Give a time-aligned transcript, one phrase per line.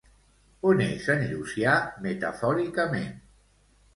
[0.69, 3.15] On és en Llucià, metafòricament?